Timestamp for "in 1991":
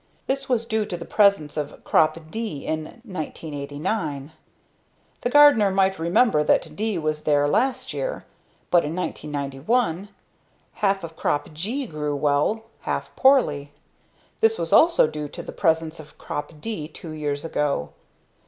8.83-10.09